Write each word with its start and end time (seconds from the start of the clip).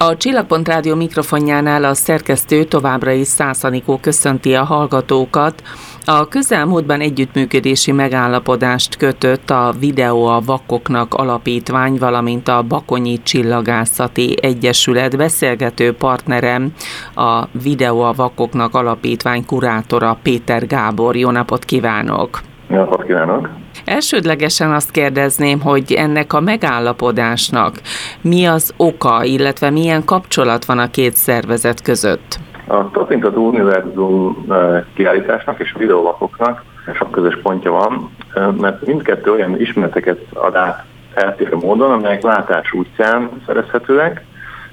A 0.00 0.16
Csillagpont 0.16 0.68
Rádió 0.68 0.94
mikrofonjánál 0.94 1.84
a 1.84 1.94
szerkesztő 1.94 2.64
továbbra 2.64 3.10
is 3.10 3.26
Szászanikó 3.26 3.98
köszönti 3.98 4.54
a 4.54 4.64
hallgatókat. 4.64 5.62
A 6.04 6.28
közelmúltban 6.28 7.00
együttműködési 7.00 7.92
megállapodást 7.92 8.96
kötött 8.96 9.50
a 9.50 9.74
Videó 9.78 10.26
a 10.26 10.40
Vakoknak 10.40 11.14
Alapítvány, 11.14 11.96
valamint 11.98 12.48
a 12.48 12.62
Bakonyi 12.62 13.22
Csillagászati 13.22 14.36
Egyesület 14.40 15.16
beszélgető 15.16 15.92
partnerem, 15.92 16.72
a 17.14 17.44
Videó 17.62 18.00
a 18.00 18.12
Vakoknak 18.12 18.74
Alapítvány 18.74 19.44
kurátora 19.46 20.18
Péter 20.22 20.66
Gábor. 20.66 21.16
Jó 21.16 21.30
napot 21.30 21.64
kívánok! 21.64 22.40
Napot 22.68 23.04
kívánok! 23.04 23.48
Elsődlegesen 23.84 24.72
azt 24.72 24.90
kérdezném, 24.90 25.60
hogy 25.60 25.92
ennek 25.92 26.32
a 26.32 26.40
megállapodásnak 26.40 27.80
mi 28.20 28.46
az 28.46 28.74
oka, 28.76 29.24
illetve 29.24 29.70
milyen 29.70 30.04
kapcsolat 30.04 30.64
van 30.64 30.78
a 30.78 30.90
két 30.90 31.14
szervezet 31.14 31.82
között? 31.82 32.38
A 32.66 32.90
Tapintató 32.90 33.46
Univerzum 33.46 34.44
eh, 34.48 34.84
kiállításnak 34.94 35.60
és 35.60 35.72
a 35.74 35.78
videólapoknak 35.78 36.64
sok 36.94 37.10
közös 37.10 37.38
pontja 37.42 37.70
van, 37.70 38.10
eh, 38.34 38.52
mert 38.52 38.86
mindkettő 38.86 39.30
olyan 39.32 39.60
ismereteket 39.60 40.18
ad 40.32 40.54
át 40.54 40.84
eltérő 41.14 41.56
módon, 41.56 41.90
amelyek 41.90 42.22
látás 42.22 42.72
útján 42.72 43.30
szerezhetőek, 43.46 44.24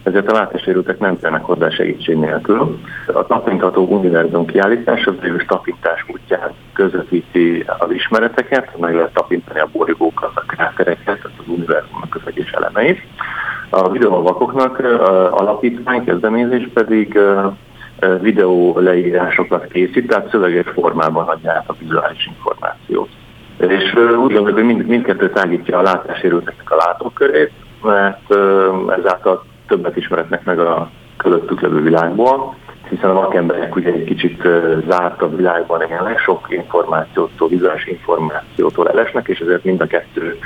ezért 0.06 0.32
a 0.32 0.34
látássérültek 0.34 1.00
nem 1.00 1.20
tennek 1.20 1.44
hozzá 1.44 1.70
segítség 1.70 2.18
nélkül. 2.18 2.80
A 3.14 3.26
tapintható 3.26 3.88
univerzum 3.88 4.46
kiállítás 4.46 5.06
az 5.06 5.14
végül 5.22 5.46
tapintás 5.46 6.06
útján 6.08 6.52
közvetíti 6.74 7.66
az 7.80 7.92
ismereteket, 7.92 8.78
meg 8.78 8.96
lehet 8.96 9.14
tapintani 9.14 9.60
a 9.60 9.70
bolygókat, 9.72 10.32
a 10.36 10.44
krátereket, 10.48 11.20
az 11.24 11.48
univerzumnak 11.48 12.16
az 12.16 12.22
egyes 12.26 12.52
elemeit. 12.52 13.00
A 13.70 13.90
videóvakoknak 13.90 14.80
alapítvány 15.32 16.04
kezdeményezés 16.04 16.70
pedig 16.74 17.20
videó 18.22 18.80
leírásokat 18.80 19.68
készít, 19.68 20.08
tehát 20.08 20.30
szöveges 20.30 20.66
formában 20.74 21.28
adja 21.28 21.52
át 21.52 21.70
a 21.70 21.76
vizuális 21.80 22.26
információt. 22.36 23.10
És 23.58 23.94
úgy 23.96 24.34
gondolom, 24.34 24.54
hogy 24.54 24.66
mind, 24.66 24.86
mindkettő 24.86 25.30
tágítja 25.30 25.78
a 25.78 25.82
látássérülteknek 25.82 26.72
a 26.72 26.76
látókörét, 26.76 27.52
mert 27.82 28.34
ezáltal 29.00 29.46
többet 29.68 29.98
ismeretnek 29.98 30.44
meg 30.44 30.60
a 30.60 30.90
közöttük 31.18 31.62
levő 31.62 31.82
világból, 31.82 32.56
hiszen 32.90 33.10
a 33.10 33.14
vakemberek 33.14 33.76
ugye 33.76 33.92
egy 33.92 34.04
kicsit 34.04 34.48
zártabb 34.88 35.36
világban 35.36 35.82
élnek, 35.82 36.20
sok 36.20 36.48
információtól, 36.50 37.48
vizuális 37.48 37.86
információtól 37.86 38.90
elesnek, 38.90 39.28
és 39.28 39.40
ezért 39.40 39.64
mind 39.64 39.82
a 39.82 39.88
kettő 39.88 40.40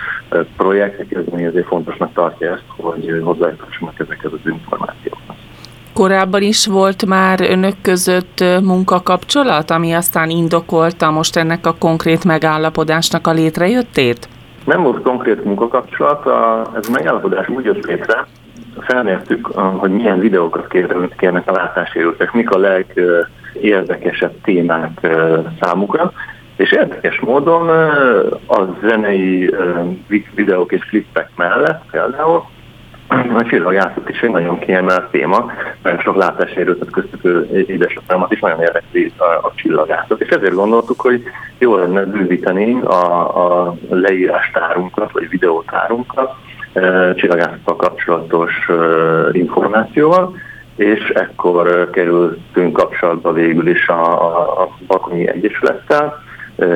projekt 0.58 1.16
ezért 1.34 1.68
fontosnak 1.68 2.14
tartja 2.14 2.52
ezt, 2.52 2.64
hogy 2.78 3.22
hozzájutassanak 3.24 4.00
ezekhez 4.00 4.32
az 4.34 4.52
információkhoz. 4.52 5.36
Korábban 5.94 6.42
is 6.42 6.68
volt 6.68 7.06
már 7.06 7.42
önök 7.42 7.76
között 7.82 8.44
munkakapcsolat, 8.64 9.72
ami 9.72 9.94
aztán 9.94 10.30
indokolta 10.30 11.12
most 11.12 11.38
ennek 11.38 11.66
a 11.66 11.76
konkrét 11.80 12.24
megállapodásnak 12.24 13.28
a 13.28 13.32
létrejöttét? 13.32 14.28
Nem 14.66 14.84
volt 14.84 15.02
konkrét 15.02 15.44
munkakapcsolat, 15.44 16.26
a, 16.26 16.72
ez 16.76 16.88
a 16.88 16.92
megállapodás 16.92 17.48
úgy 17.48 17.66
jött 17.66 17.86
létre, 17.86 18.28
felmértük, 18.84 19.46
hogy 19.56 19.92
milyen 19.92 20.20
videókat 20.20 20.68
kérnek 21.18 21.50
a 21.50 21.52
látássérültek, 21.52 22.34
mik 22.34 22.50
a 22.50 22.58
legérdekesebb 22.58 24.42
témák 24.42 25.08
számukra, 25.62 26.12
és 26.56 26.72
érdekes 26.72 27.20
módon 27.20 27.70
a 28.48 28.78
zenei 28.82 29.56
videók 30.36 30.72
és 30.72 30.86
klippek 30.86 31.30
mellett 31.36 31.82
például 31.92 32.44
a 33.10 33.44
csillagászat 33.44 34.10
is 34.10 34.22
egy 34.22 34.30
nagyon 34.32 34.60
kiemelt 34.60 35.12
téma, 35.12 35.52
mert 35.82 36.02
sok 36.02 36.16
látássérültet 36.16 36.92
köztük 36.92 37.48
édesapámat 37.52 38.32
is 38.32 38.40
nagyon 38.40 38.62
érdekli 38.62 39.14
a, 39.18 39.24
a 39.24 39.52
csillagászat, 39.56 40.22
és 40.22 40.30
ezért 40.30 40.54
gondoltuk, 40.54 41.02
hogy 41.02 41.24
jó 41.58 41.76
lenne 41.76 42.06
bővíteni 42.06 42.82
a, 42.82 43.66
a 43.68 43.76
leírástárunkat, 43.90 45.12
vagy 45.12 45.30
videótárunkat, 45.30 46.36
csillagászattal 47.16 47.76
kapcsolatos 47.76 48.52
információval, 49.32 50.36
és 50.76 51.10
ekkor 51.10 51.90
kerültünk 51.90 52.74
kapcsolatba 52.74 53.34
végül 53.34 53.68
is 53.68 53.88
a, 53.88 54.14
a 54.62 54.70
Bakonyi 54.88 55.28
Egyesülettel, 55.28 56.28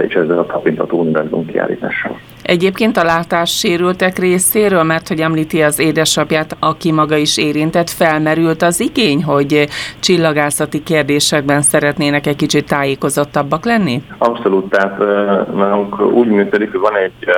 és 0.07 0.13
ezzel 0.13 0.39
a 0.39 0.45
tapintató 0.45 0.99
univerzum 0.99 1.45
kiállítással. 1.45 2.19
Egyébként 2.41 2.97
a 2.97 3.03
látássérültek 3.03 4.17
részéről, 4.17 4.83
mert 4.83 5.07
hogy 5.07 5.19
említi 5.19 5.61
az 5.61 5.79
édesapját, 5.79 6.57
aki 6.59 6.91
maga 6.91 7.15
is 7.15 7.37
érintett, 7.37 7.89
felmerült 7.89 8.61
az 8.61 8.79
igény, 8.79 9.23
hogy 9.23 9.67
csillagászati 9.99 10.83
kérdésekben 10.83 11.61
szeretnének 11.61 12.27
egy 12.27 12.35
kicsit 12.35 12.67
tájékozottabbak 12.67 13.65
lenni? 13.65 14.03
Abszolút, 14.17 14.69
tehát 14.69 14.97
nálunk 15.55 16.01
úgy 16.01 16.27
működik, 16.27 16.71
hogy 16.71 16.79
van 16.79 16.95
egy 16.95 17.29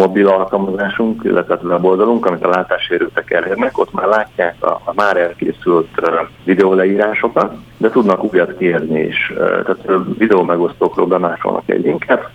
mobil 0.00 0.28
alkalmazásunk, 0.28 1.24
illetve 1.24 1.54
a 1.54 1.58
weboldalunk, 1.62 2.26
amit 2.26 2.44
a 2.44 2.48
látássérültek 2.48 3.30
elérnek, 3.30 3.78
ott 3.78 3.92
már 3.92 4.06
látják 4.06 4.54
a, 4.64 4.80
a 4.84 4.92
már 4.94 5.16
elkészült 5.16 5.88
videóleírásokat, 6.44 7.54
de 7.76 7.90
tudnak 7.90 8.32
újat 8.32 8.56
kérni 8.56 9.00
is. 9.00 9.32
Tehát 9.36 9.84
videó 10.18 10.42
megosztókról 10.42 11.06
bemásolnak 11.06 11.62
egy 11.66 11.82
linket, 11.82 12.28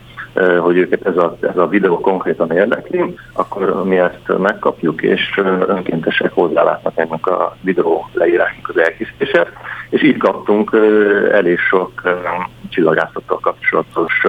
hogy 0.59 0.77
őket 0.77 1.05
ez 1.05 1.17
a, 1.17 1.37
ez 1.41 1.57
a 1.57 1.67
videó 1.67 1.99
konkrétan 1.99 2.51
érdekli, 2.51 3.15
akkor 3.33 3.85
mi 3.85 3.97
ezt 3.97 4.37
megkapjuk, 4.37 5.01
és 5.01 5.41
önkéntesek 5.67 6.31
hozzálátnak 6.33 6.93
ennek 6.95 7.27
a 7.27 7.57
videó 7.61 8.09
leírásnak 8.13 8.69
az 8.69 8.77
elkészítését, 8.77 9.49
és 9.89 10.03
így 10.03 10.17
kaptunk 10.17 10.77
elég 11.31 11.59
sok 11.59 12.01
csillagászattal 12.69 13.39
kapcsolatos 13.39 14.25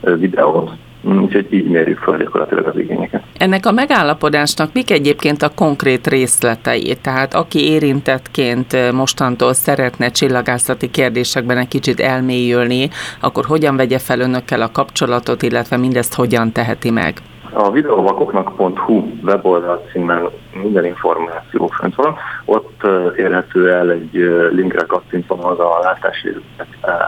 videót, 0.00 0.70
úgyhogy 1.04 1.46
így 1.50 1.68
mérjük 1.68 1.98
fel 1.98 2.16
gyakorlatilag 2.16 2.66
az 2.66 2.78
igényeket. 2.78 3.22
Ennek 3.36 3.66
a 3.66 3.72
megállapodásnak 3.72 4.72
mik 4.72 4.90
egyébként 4.90 5.42
a 5.42 5.50
konkrét 5.54 6.06
részletei? 6.06 6.96
Tehát 7.02 7.34
aki 7.34 7.70
érintettként 7.70 8.92
mostantól 8.92 9.52
szeretne 9.52 10.08
csillagászati 10.08 10.90
kérdésekben 10.90 11.58
egy 11.58 11.68
kicsit 11.68 12.00
elmélyülni, 12.00 12.88
akkor 13.20 13.44
hogyan 13.44 13.76
vegye 13.76 13.98
fel 13.98 14.20
önökkel 14.20 14.62
a 14.62 14.70
kapcsolatot, 14.72 15.42
illetve 15.42 15.76
mindezt 15.76 16.14
hogyan 16.14 16.52
teheti 16.52 16.90
meg? 16.90 17.14
A 17.52 17.70
videóvakoknak.hu 17.70 19.02
weboldal 19.22 19.86
címen 19.92 20.28
minden 20.62 20.84
információ 20.84 21.66
fent 21.66 21.94
van. 21.94 22.16
Ott 22.44 22.82
érhető 23.16 23.72
el 23.72 23.90
egy 23.90 24.10
linkre 24.50 24.84
kattintva 24.86 25.34
az 25.34 25.58
a 25.58 25.78
látási 25.82 26.28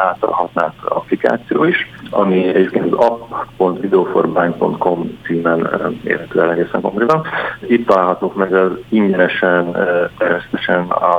által 0.07 0.31
használt 0.31 0.75
applikáció 0.85 1.65
is, 1.65 1.77
ami 2.11 2.49
egyébként 2.49 2.95
az 2.95 3.07
app.videoforbind.com 3.07 5.19
címen 5.25 5.69
érhető 6.05 6.41
el 6.41 6.51
egészen 6.51 6.81
konkrétan. 6.81 7.23
Itt 7.67 7.87
találhatók 7.87 8.35
meg 8.35 8.55
az 8.55 8.71
ingyenesen, 8.89 9.73
természetesen 10.19 10.89
a, 10.89 11.17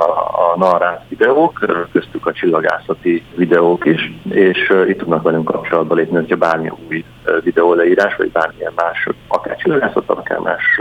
a 0.52 0.54
narrát 0.56 1.04
videók, 1.08 1.66
köztük 1.92 2.26
a 2.26 2.32
csillagászati 2.32 3.24
videók 3.34 3.84
is, 3.84 4.12
és 4.30 4.72
itt 4.88 4.98
tudnak 4.98 5.22
velünk 5.22 5.44
kapcsolatba 5.44 5.94
lépni, 5.94 6.16
hogyha 6.16 6.36
bármi 6.36 6.70
új 6.88 7.04
videó 7.44 7.74
leírás, 7.74 8.16
vagy 8.16 8.30
bármilyen 8.30 8.72
más, 8.76 9.08
akár 9.28 9.56
csillagászattal, 9.56 10.16
akár 10.16 10.38
más 10.38 10.80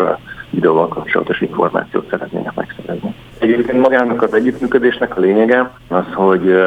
videóval 0.50 0.88
kapcsolatos 0.88 1.42
információt 1.42 2.10
szeretnének 2.10 2.56
megszerezni. 2.56 3.16
Egyébként 3.42 3.82
magának 3.82 4.22
az 4.22 4.34
együttműködésnek 4.34 5.18
a 5.18 5.20
lényege 5.20 5.72
az, 5.88 6.06
hogy 6.14 6.58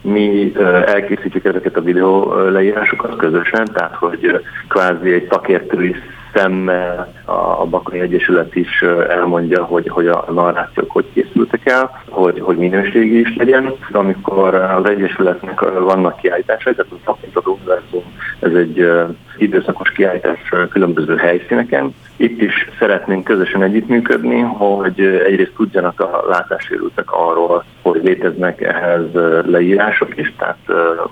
mi 0.00 0.52
elkészítjük 0.86 1.44
ezeket 1.44 1.76
a 1.76 1.82
videó 1.82 2.34
leírásokat 2.48 3.16
közösen, 3.16 3.64
tehát 3.72 3.94
hogy 3.94 4.44
kvázi 4.68 5.12
egy 5.12 5.26
takértői 5.26 5.94
szemmel 6.34 7.12
a 7.24 7.66
Bakai 7.66 8.00
Egyesület 8.00 8.54
is 8.54 8.82
elmondja, 9.08 9.64
hogy, 9.64 9.88
hogy 9.88 10.06
a 10.06 10.24
narrációk 10.32 10.90
hogy 10.90 11.04
készültek 11.12 11.66
el, 11.66 12.02
hogy, 12.08 12.40
hogy 12.40 12.56
minőségi 12.56 13.20
is 13.20 13.36
legyen. 13.36 13.72
Amikor 13.92 14.54
az 14.54 14.88
Egyesületnek 14.88 15.60
vannak 15.60 16.16
kiállításai, 16.16 16.74
tehát 16.74 16.92
a 17.34 17.48
univerzum, 17.48 18.02
ez 18.40 18.52
egy 18.52 18.90
időszakos 19.36 19.90
kiállítás 19.90 20.52
különböző 20.70 21.16
helyszíneken. 21.16 21.94
Itt 22.16 22.40
is 22.40 22.68
szeretnénk 22.78 23.24
közösen 23.24 23.62
együttműködni, 23.62 24.40
hogy 24.40 25.00
egyrészt 25.00 25.52
tudjanak 25.56 26.00
a 26.00 26.24
látássérültek 26.28 27.12
arról, 27.12 27.64
hogy 27.82 28.00
léteznek 28.04 28.60
ehhez 28.60 29.04
leírások 29.44 30.16
is, 30.16 30.34
tehát 30.38 30.58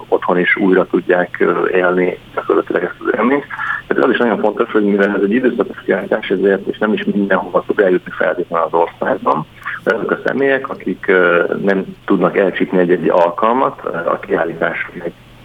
otthon 0.08 0.38
is 0.38 0.56
újra 0.56 0.86
tudják 0.86 1.44
élni 1.72 2.18
gyakorlatilag 2.34 2.82
ezt 2.82 2.94
az 2.98 3.12
élményt. 3.16 3.44
Tehát 3.86 4.04
az 4.04 4.10
is 4.10 4.18
nagyon 4.18 4.38
fontos, 4.38 4.70
hogy 4.70 4.84
mivel 4.84 5.14
ez 5.16 5.22
egy 5.22 5.34
időszakos 5.34 5.82
kiállítás, 5.84 6.30
ezért 6.30 6.66
és 6.66 6.78
nem 6.78 6.92
is 6.92 7.04
mindenhova 7.04 7.64
tud 7.66 7.78
eljutni 7.78 8.12
feltétlenül 8.16 8.66
az 8.66 8.74
országban, 8.80 9.46
de 9.84 9.94
azok 9.94 10.10
a 10.10 10.20
személyek, 10.24 10.68
akik 10.68 11.12
nem 11.62 11.84
tudnak 12.04 12.36
elcsípni 12.36 12.78
egy-egy 12.78 13.08
alkalmat, 13.08 13.84
a 13.84 14.18
kiállítás 14.18 14.88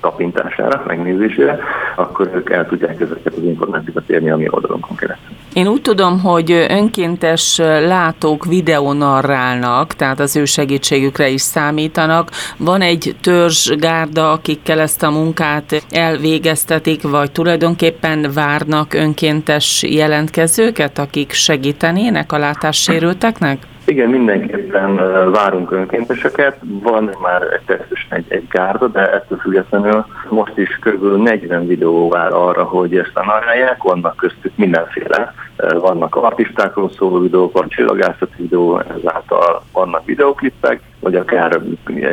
tapintására, 0.01 0.83
megnézésére, 0.87 1.59
akkor 1.95 2.31
ők 2.33 2.49
el 2.49 2.67
tudják 2.67 3.01
ezeket 3.01 3.33
az 3.37 3.43
információkat 3.43 4.09
érni 4.09 4.29
a 4.29 4.37
mi 4.37 4.47
oldalunkon 4.49 4.95
keresztül. 4.95 5.35
Én 5.53 5.67
úgy 5.67 5.81
tudom, 5.81 6.19
hogy 6.19 6.51
önkéntes 6.51 7.57
látók 7.87 8.45
videónarrálnak, 8.45 9.93
tehát 9.93 10.19
az 10.19 10.35
ő 10.35 10.45
segítségükre 10.45 11.27
is 11.29 11.41
számítanak. 11.41 12.29
Van 12.57 12.81
egy 12.81 13.15
törzsgárda, 13.21 14.31
akikkel 14.31 14.79
ezt 14.79 15.03
a 15.03 15.09
munkát 15.09 15.83
elvégeztetik, 15.91 17.01
vagy 17.01 17.31
tulajdonképpen 17.31 18.31
várnak 18.33 18.93
önkéntes 18.93 19.83
jelentkezőket, 19.83 20.99
akik 20.99 21.31
segítenének 21.31 22.31
a 22.31 22.37
látássérülteknek? 22.37 23.68
Igen, 23.89 24.09
mindenképpen 24.09 24.95
várunk 25.31 25.71
önkénteseket. 25.71 26.57
Van 26.61 27.09
már 27.21 27.41
természetesen 27.65 28.17
egy, 28.17 28.25
egy 28.27 28.47
gárda, 28.47 28.87
de 28.87 29.13
ettől 29.13 29.37
függetlenül 29.37 30.05
most 30.29 30.57
is 30.57 30.79
kb. 30.81 31.21
40 31.21 31.67
videó 31.67 32.09
vár 32.09 32.33
arra, 32.33 32.63
hogy 32.63 32.97
ezt 32.97 33.13
narálják. 33.13 33.83
Vannak 33.83 34.15
köztük 34.15 34.51
mindenféle. 34.55 35.33
Vannak 35.57 36.15
artistákról 36.15 36.89
szóló 36.89 37.19
videók, 37.19 37.53
van 37.53 37.69
csillagászati 37.69 38.41
videó, 38.41 38.81
ezáltal 38.97 39.63
vannak 39.73 40.05
videoklippek, 40.05 40.81
vagy 40.99 41.15
akár 41.15 41.61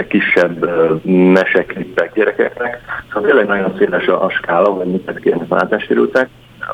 kisebb 0.09 0.71
meseklippek 1.05 2.15
gyerekeknek. 2.15 2.81
Szóval 3.13 3.29
tényleg 3.29 3.47
nagyon 3.47 3.75
széles 3.79 4.07
a, 4.07 4.25
a 4.25 4.31
skála, 4.31 4.69
hogy 4.69 4.87
mit 4.87 5.21
kérnek 5.21 5.49
látássérültek. 5.49 6.29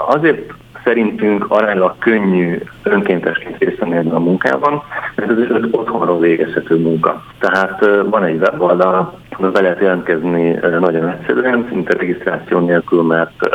Azért 0.06 0.52
szerintünk 0.84 1.44
aránylag 1.48 1.98
könnyű 1.98 2.58
önkéntesként 2.82 3.58
részt 3.58 3.80
a 3.80 4.18
munkában, 4.18 4.82
mert 5.14 5.30
ez 5.30 5.36
egy 5.38 5.68
otthonról 5.70 6.18
végezhető 6.18 6.78
munka. 6.78 7.24
Tehát 7.38 7.86
van 8.04 8.24
egy 8.24 8.40
weboldal, 8.40 9.18
be 9.52 9.60
lehet 9.60 9.80
jelentkezni 9.80 10.58
nagyon 10.80 11.08
egyszerűen, 11.08 11.66
szinte 11.68 11.96
regisztráció 11.98 12.58
nélkül, 12.58 13.02
mert 13.02 13.48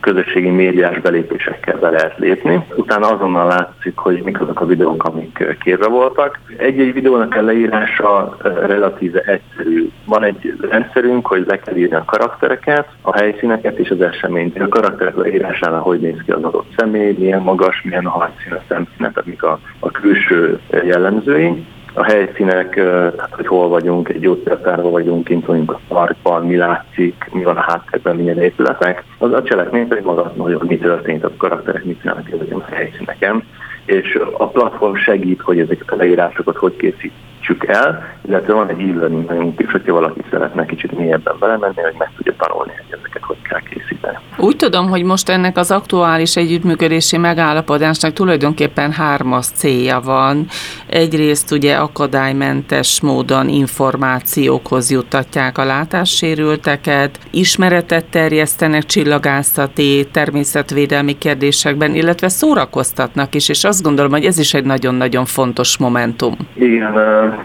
közösségi 0.00 0.50
médiás 0.50 1.00
belépésekkel 1.00 1.78
be 1.78 1.90
lehet 1.90 2.18
lépni. 2.18 2.64
Utána 2.74 3.06
azonnal 3.06 3.46
látszik, 3.46 3.96
hogy 3.96 4.22
mik 4.24 4.40
azok 4.40 4.60
a 4.60 4.66
videók, 4.66 5.04
amik 5.04 5.56
kérve 5.60 5.88
voltak. 5.88 6.38
Egy-egy 6.56 6.92
videónak 6.92 7.34
a 7.34 7.42
leírása 7.42 8.36
relatíve 8.42 9.20
egyszerű. 9.20 9.90
Van 10.04 10.24
egy 10.24 10.54
rendszerünk, 10.70 11.26
hogy 11.26 11.44
le 11.46 11.58
kell 11.58 11.76
írni 11.76 11.96
a 11.96 12.04
karaktereket, 12.04 12.88
a 13.02 13.16
helyszíneket 13.16 13.78
és 13.78 13.90
az 13.90 14.00
eseményt. 14.00 14.58
A 14.60 14.68
karakterek 14.68 15.16
leírásánál 15.16 15.80
hogy 15.80 16.00
néz 16.00 16.22
ki 16.24 16.30
az 16.30 16.42
adott 16.42 16.72
személy, 16.76 17.14
milyen 17.18 17.42
magas, 17.42 17.82
milyen 17.82 18.06
a 18.06 18.10
hajszín, 18.10 18.52
a 18.52 18.62
szemszíne, 18.68 19.12
tehát 19.12 19.42
a, 19.42 19.58
a 19.78 19.90
külső 19.90 20.60
jellemzői 20.84 21.66
a 21.94 22.04
helyszínek, 22.04 22.74
tehát 22.74 23.34
hogy 23.34 23.46
hol 23.46 23.68
vagyunk, 23.68 24.08
egy 24.08 24.20
gyógyszertárban 24.20 24.90
vagyunk, 24.90 25.24
kint 25.24 25.46
vagyunk 25.46 25.72
a 25.72 25.80
parkban, 25.88 26.46
mi 26.46 26.56
látszik, 26.56 27.28
mi 27.32 27.42
van 27.42 27.56
a 27.56 27.64
háttérben, 27.68 28.16
milyen 28.16 28.40
épületek. 28.40 29.04
Az 29.18 29.32
a 29.32 29.42
cselekmény 29.42 29.88
pedig 29.88 30.04
maga, 30.04 30.32
hogy 30.36 30.58
mi 30.60 30.78
történt, 30.78 31.24
a 31.24 31.32
karakterek 31.36 31.84
mit 31.84 32.00
csinálnak 32.00 32.30
ezeken 32.30 32.58
a 32.58 32.74
helyszíneken, 32.74 33.44
és 33.84 34.20
a 34.36 34.46
platform 34.46 34.94
segít, 34.94 35.40
hogy 35.40 35.58
ezeket 35.58 35.90
a 35.90 35.96
leírásokat 35.96 36.56
hogy 36.56 36.76
készítsük 37.50 37.76
el, 37.76 38.18
illetve 38.28 38.52
van 38.52 38.68
egy 38.68 38.80
e-learning 38.80 39.60
is, 39.60 39.70
hogyha 39.70 39.92
valaki 39.92 40.20
szeretne 40.30 40.66
kicsit 40.66 40.98
mélyebben 40.98 41.36
belemenni, 41.40 41.80
hogy 41.82 41.94
meg 41.98 42.10
tudja 42.16 42.34
tanulni, 42.38 42.72
hogy 42.76 42.98
ezeket 42.98 43.22
hogy 43.22 43.42
kell 43.42 43.60
készíteni. 43.60 44.18
Úgy 44.36 44.56
tudom, 44.56 44.88
hogy 44.88 45.04
most 45.04 45.28
ennek 45.28 45.56
az 45.56 45.70
aktuális 45.70 46.36
együttműködési 46.36 47.16
megállapodásnak 47.16 48.12
tulajdonképpen 48.12 48.92
hármas 48.92 49.46
célja 49.46 50.00
van. 50.00 50.46
Egyrészt 50.86 51.52
ugye 51.52 51.74
akadálymentes 51.76 53.00
módon 53.00 53.48
információkhoz 53.48 54.90
juttatják 54.90 55.58
a 55.58 55.64
látássérülteket, 55.64 57.18
ismeretet 57.30 58.04
terjesztenek 58.10 58.84
csillagászati, 58.84 60.08
természetvédelmi 60.12 61.18
kérdésekben, 61.18 61.94
illetve 61.94 62.28
szórakoztatnak 62.28 63.34
is, 63.34 63.48
és 63.48 63.64
azt 63.64 63.82
gondolom, 63.82 64.10
hogy 64.10 64.24
ez 64.24 64.38
is 64.38 64.54
egy 64.54 64.64
nagyon-nagyon 64.64 65.24
fontos 65.24 65.78
momentum. 65.78 66.36
Igen, 66.54 66.92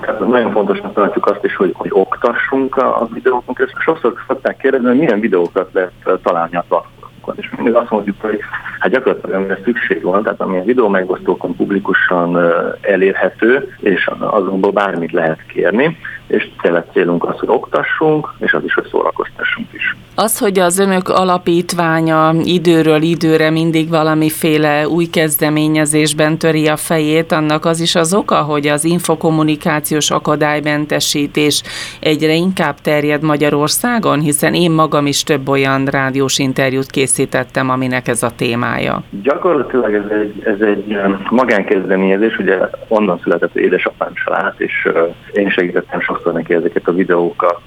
tehát 0.02 0.20
nagyon 0.20 0.52
fontosnak 0.52 0.94
tartjuk 0.94 1.26
azt 1.26 1.44
is, 1.44 1.56
hogy, 1.56 1.72
hogy 1.74 1.90
oktassunk 1.94 2.76
a 2.76 3.08
videókon 3.14 3.56
és 3.66 3.72
Sokszor 3.80 4.14
szokták 4.28 4.58
kérdezni, 4.58 4.88
hogy 4.88 4.98
milyen 4.98 5.20
videókat 5.20 5.70
lehet 5.74 6.22
találni 6.24 6.56
a 6.56 6.66
platformokon. 6.68 7.36
És 7.38 7.50
mindig 7.56 7.74
azt 7.74 7.90
mondjuk, 7.90 8.22
hogy 8.22 8.40
hát 8.80 8.92
gyakorlatilag 8.92 9.36
amire 9.36 9.60
szükség 9.64 10.04
van, 10.04 10.24
tehát 10.24 10.42
ami 10.42 10.58
a 10.58 10.64
videó 10.64 10.88
megosztókon 10.88 11.56
publikusan 11.56 12.38
elérhető, 12.82 13.76
és 13.80 14.10
azonból 14.20 14.72
bármit 14.72 15.12
lehet 15.12 15.46
kérni, 15.46 15.98
és 16.28 16.50
tényleg 16.62 16.86
célunk 16.94 17.24
az, 17.24 17.40
hogy 17.40 17.50
oktassunk, 17.50 18.34
és 18.40 18.54
az 18.54 18.64
is, 18.64 18.74
hogy 18.74 18.88
szórakoztassunk 18.92 19.68
is. 19.72 19.96
Az, 20.16 20.40
hogy 20.40 20.60
az 20.60 20.80
önök 20.80 21.10
alapítványa 21.10 22.32
időről 22.44 23.02
időre 23.02 23.50
mindig 23.50 23.90
valamiféle 23.90 24.88
új 24.88 25.06
kezdeményezésben 25.06 26.38
töri 26.38 26.68
a 26.68 26.76
fejét, 26.76 27.32
annak 27.32 27.66
az 27.66 27.80
is 27.80 27.96
az 27.96 28.14
oka, 28.14 28.36
hogy 28.36 28.68
az 28.68 28.86
infokommunikációs 28.86 30.12
akadálymentesítés 30.12 31.64
egyre 32.00 32.34
inkább 32.34 32.76
terjed 32.82 33.22
Magyarországon, 33.22 34.20
hiszen 34.20 34.54
én 34.54 34.72
magam 34.72 35.06
is 35.06 35.24
több 35.24 35.50
olyan 35.50 35.86
rádiós 35.86 36.40
interjút 36.40 36.92
készítettem, 36.92 37.70
aminek 37.70 38.08
ez 38.08 38.24
a 38.24 38.30
témája. 38.36 39.04
Gyakorlatilag 39.22 39.94
ez 39.94 40.10
egy, 40.10 40.44
ez 40.46 40.68
egy 40.68 40.98
magánkezdeményezés, 41.30 42.38
ugye 42.38 42.58
onnan 42.88 43.20
született 43.24 43.56
édesapám 43.56 44.12
család, 44.14 44.54
és 44.58 44.90
én 45.34 45.50
segítettem 45.50 46.00
sokszor 46.16 46.34
neki 46.34 46.54
ezeket 46.54 46.88
a 46.88 46.94
videókat 46.94 47.62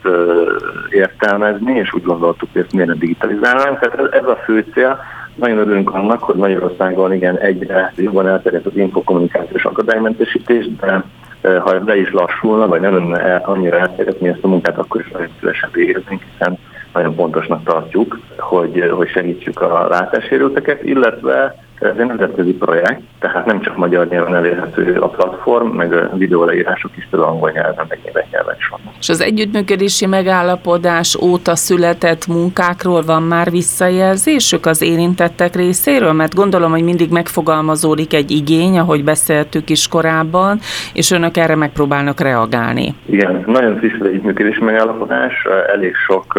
értelmezni, 0.91 1.75
és 1.75 1.93
úgy 1.93 2.03
gondoltuk, 2.03 2.49
hogy 2.53 2.62
ezt 2.62 2.73
miért 2.73 2.89
nem 2.89 2.99
digitalizálnánk. 2.99 3.79
Tehát 3.79 4.15
ez, 4.15 4.25
a 4.25 4.37
fő 4.45 4.65
cél. 4.73 4.99
Nagyon 5.35 5.59
örülünk 5.59 5.95
annak, 5.95 6.23
hogy 6.23 6.35
Magyarországon 6.35 7.12
igen 7.12 7.39
egyre 7.39 7.93
jobban 7.97 8.29
elterjedt 8.29 8.67
az 8.67 8.77
infokommunikációs 8.77 9.65
akadálymentesítés, 9.65 10.69
de 10.81 11.05
ha 11.41 11.85
le 11.85 11.97
is 11.97 12.12
lassulna, 12.12 12.67
vagy 12.67 12.81
nem 12.81 12.95
lenne 12.95 13.35
annyira 13.37 13.79
elterjedt 13.79 14.21
mi 14.21 14.29
ezt 14.29 14.43
a 14.45 14.49
munkát, 14.49 14.79
akkor 14.79 15.01
is 15.01 15.11
nagyon 15.11 15.29
szívesen 15.39 15.71
végeznénk, 15.73 16.23
hiszen 16.33 16.59
nagyon 16.93 17.15
fontosnak 17.15 17.65
tartjuk, 17.65 18.19
hogy, 18.39 18.91
hogy 18.91 19.09
segítsük 19.09 19.61
a 19.61 19.87
látássérülteket, 19.89 20.83
illetve 20.83 21.55
ez 21.81 21.97
egy 21.99 22.07
nemzetközi 22.07 22.53
projekt, 22.53 23.01
tehát 23.19 23.47
nem 23.47 23.61
csak 23.61 23.77
magyar 23.77 24.09
nyelven 24.09 24.35
elérhető 24.35 24.97
a 25.01 25.09
platform, 25.09 25.69
meg 25.69 25.93
a 25.93 26.17
videóleírások 26.17 26.91
is 26.97 27.09
több 27.11 27.21
angol 27.21 27.51
nyelven, 27.51 27.87
meg 27.89 27.99
német 28.05 28.31
nyelven 28.31 28.55
is 28.59 28.69
vannak. 28.69 28.93
És 28.99 29.09
az 29.09 29.21
együttműködési 29.21 30.07
megállapodás 30.07 31.17
óta 31.17 31.57
született 31.57 32.27
munkákról 32.27 33.03
van 33.03 33.23
már 33.23 33.51
visszajelzésük 33.51 34.67
az 34.67 34.83
érintettek 34.83 35.55
részéről? 35.55 36.13
Mert 36.13 36.35
gondolom, 36.35 36.71
hogy 36.71 36.83
mindig 36.83 37.11
megfogalmazódik 37.11 38.15
egy 38.15 38.31
igény, 38.31 38.79
ahogy 38.79 39.05
beszéltük 39.05 39.71
is 39.71 39.89
korábban, 39.89 40.59
és 40.93 41.11
önök 41.11 41.37
erre 41.37 41.57
megpróbálnak 41.57 42.21
reagálni. 42.21 42.95
Igen, 43.07 43.43
nagyon 43.47 43.77
friss 43.77 43.93
az 44.01 44.06
együttműködési 44.06 44.63
megállapodás, 44.65 45.47
elég 45.73 45.94
sok 46.06 46.39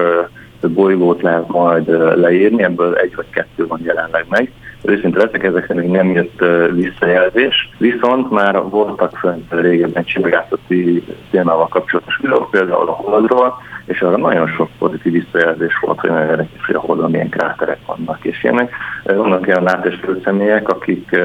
bolygót 0.67 1.21
lehet 1.21 1.47
majd 1.47 1.87
leírni, 2.17 2.63
ebből 2.63 2.95
egy 2.95 3.15
vagy 3.15 3.29
kettő 3.29 3.67
van 3.67 3.79
jelenleg 3.83 4.25
meg 4.29 4.51
őszinte 4.81 5.23
leszek, 5.23 5.43
ezekre 5.43 5.73
még 5.73 5.89
nem 5.89 6.11
jött 6.11 6.43
visszajelzés, 6.71 7.69
viszont 7.77 8.31
már 8.31 8.61
voltak 8.69 9.17
fönt 9.17 9.45
régebben 9.49 10.03
csillagászati 10.03 11.03
témával 11.31 11.67
kapcsolatos 11.67 12.17
videók, 12.21 12.51
például 12.51 12.87
a 12.87 12.91
Holdról, 12.91 13.61
és 13.85 14.01
arra 14.01 14.17
nagyon 14.17 14.47
sok 14.47 14.69
pozitív 14.77 15.11
visszajelzés 15.11 15.77
volt, 15.81 15.99
hogy 15.99 16.09
nagyon 16.09 16.29
érdekes, 16.29 16.65
hogy 16.65 16.75
a 16.75 16.79
Holdon 16.79 17.11
milyen 17.11 17.29
kráterek 17.29 17.79
vannak, 17.85 18.19
és 18.21 18.43
ilyenek. 18.43 18.73
Vannak 19.03 19.47
olyan 19.47 19.63
látásfő 19.63 20.21
személyek, 20.23 20.69
akik 20.69 21.19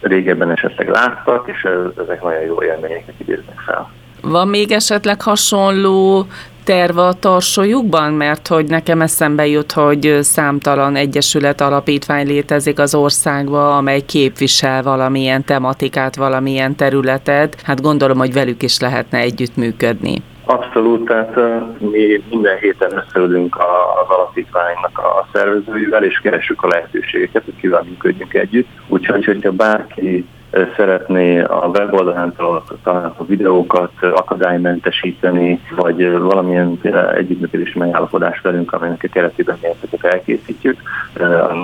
régebben 0.00 0.50
esetleg 0.50 0.88
láttak, 0.88 1.48
és 1.48 1.68
ezek 2.02 2.22
nagyon 2.22 2.42
jó 2.42 2.62
élményeket 2.62 3.14
idéznek 3.16 3.58
fel. 3.66 3.90
Van 4.22 4.48
még 4.48 4.72
esetleg 4.72 5.22
hasonló 5.22 6.26
terve 6.68 7.02
a 7.02 7.12
tarsolyukban? 7.12 8.12
Mert 8.12 8.46
hogy 8.46 8.66
nekem 8.68 9.00
eszembe 9.00 9.46
jut, 9.46 9.72
hogy 9.72 10.18
számtalan 10.20 10.96
egyesület 10.96 11.60
alapítvány 11.60 12.26
létezik 12.26 12.78
az 12.78 12.94
országban, 12.94 13.76
amely 13.76 14.00
képvisel 14.00 14.82
valamilyen 14.82 15.44
tematikát, 15.44 16.16
valamilyen 16.16 16.76
területet. 16.76 17.60
Hát 17.64 17.82
gondolom, 17.82 18.18
hogy 18.18 18.32
velük 18.32 18.62
is 18.62 18.80
lehetne 18.80 19.18
együttműködni. 19.18 20.14
Abszolút, 20.44 21.04
tehát 21.04 21.34
mi 21.78 22.22
minden 22.30 22.58
héten 22.58 22.92
összeülünk 22.92 23.56
az 24.02 24.16
alapítványnak 24.16 24.98
a 24.98 25.28
szervezőivel, 25.32 26.04
és 26.04 26.18
keresünk 26.22 26.62
a 26.62 26.66
lehetőségeket, 26.66 27.44
hogy 27.44 27.56
kivel 27.60 27.84
működjünk 27.88 28.34
együtt. 28.34 28.68
Úgyhogy, 28.88 29.24
hogyha 29.24 29.52
bárki 29.52 30.26
szeretné 30.76 31.40
a 31.40 31.70
weboldalán 31.72 32.34
található 32.82 33.24
videókat 33.24 33.92
akadálymentesíteni, 34.00 35.60
vagy 35.76 36.10
valamilyen 36.18 36.80
együttműködési 37.14 37.78
megállapodás 37.78 38.40
velünk, 38.40 38.72
amelynek 38.72 39.02
a 39.02 39.08
keretében 39.12 39.58
mi 39.62 39.68
ezeket 39.68 40.12
elkészítjük, 40.12 40.80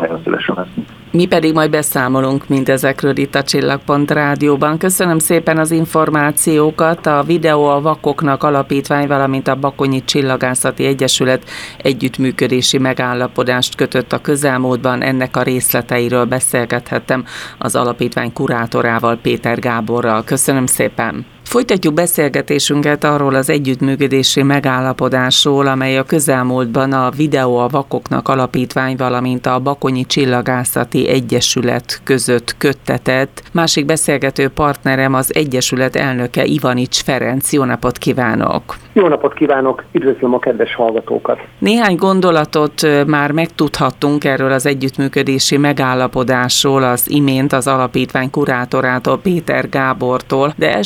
nagyon 0.01 0.21
szívesen 0.23 0.55
leszünk. 0.59 1.04
Mi 1.15 1.27
pedig 1.27 1.53
majd 1.53 1.71
beszámolunk 1.71 2.49
mindezekről 2.49 3.17
itt 3.17 3.35
a 3.35 3.43
Csillagpont 3.43 4.11
Rádióban. 4.11 4.79
Köszönöm 4.79 5.19
szépen 5.19 5.59
az 5.59 5.71
információkat. 5.71 7.07
A 7.07 7.23
Videó 7.23 7.65
a 7.65 7.81
Vakoknak 7.81 8.43
Alapítvány, 8.43 9.07
valamint 9.07 9.49
a 9.49 9.55
Bakonyi 9.55 10.05
Csillagászati 10.05 10.85
Egyesület 10.85 11.51
együttműködési 11.79 12.79
megállapodást 12.79 13.75
kötött 13.75 14.13
a 14.13 14.21
közelmódban. 14.21 15.03
Ennek 15.03 15.37
a 15.37 15.43
részleteiről 15.43 16.25
beszélgethettem 16.25 17.25
az 17.59 17.77
alapítvány 17.77 18.33
kurátorával, 18.33 19.17
Péter 19.17 19.59
Gáborral. 19.59 20.25
Köszönöm 20.25 20.67
szépen! 20.67 21.34
Folytatjuk 21.45 21.95
beszélgetésünket 21.95 23.05
arról 23.05 23.35
az 23.35 23.51
együttműködési 23.51 24.43
megállapodásról, 24.43 25.67
amely 25.67 25.99
a 25.99 26.03
közelmúltban 26.03 26.93
a 26.93 27.11
Videó 27.11 27.57
a 27.57 27.69
Vakoknak 27.69 28.29
Alapítvány, 28.29 28.97
valamint 28.97 29.47
a 29.47 29.59
Bakonyi 29.59 30.05
Csillagászati 30.05 31.09
Egyesület 31.09 32.01
között 32.05 32.55
köttetett. 32.59 33.43
Másik 33.53 33.85
beszélgető 33.85 34.49
partnerem 34.49 35.15
az 35.15 35.35
Egyesület 35.35 35.97
elnöke 35.97 36.45
Ivanics 36.45 37.03
Ferenc. 37.03 37.53
Jó 37.53 37.65
napot 37.65 37.99
kívánok! 37.99 38.77
Jó 38.93 39.09
napot 39.09 39.35
kívánok! 39.35 39.85
Üdvözlöm 39.93 40.35
a 40.35 40.39
kedves 40.39 40.75
hallgatókat! 40.75 41.39
Néhány 41.59 41.97
gondolatot 41.97 43.07
már 43.07 43.31
megtudhattunk 43.31 44.25
erről 44.25 44.53
az 44.53 44.67
együttműködési 44.67 45.57
megállapodásról 45.57 46.83
az 46.83 47.11
imént 47.11 47.53
az 47.53 47.67
alapítvány 47.67 48.31
kurátorától, 48.31 49.19
Péter 49.19 49.69
Gábortól, 49.69 50.55
de 50.57 50.77